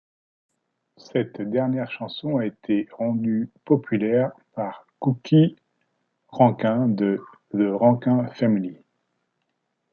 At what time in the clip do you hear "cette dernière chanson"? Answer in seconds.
0.97-2.37